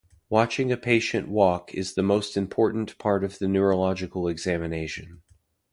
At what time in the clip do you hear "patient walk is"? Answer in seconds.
0.77-1.93